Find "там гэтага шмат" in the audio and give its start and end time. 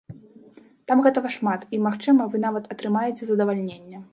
0.91-1.67